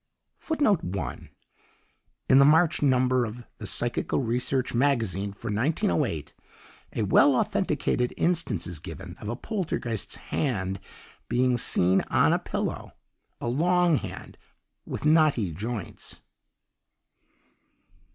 [0.59, 1.29] In
[2.39, 6.33] the March number of the Psychical Research Magazine for 1908,
[6.93, 10.79] a well authenticated instance is given of a Poltergeist's hand
[11.29, 12.93] being seen on a pillow
[13.39, 14.39] "a long hand
[14.87, 16.21] with knotty joints."